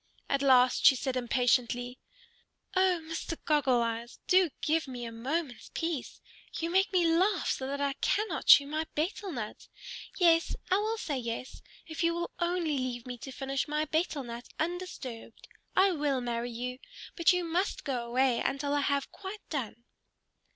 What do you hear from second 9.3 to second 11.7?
nut. Yes, I will say yes,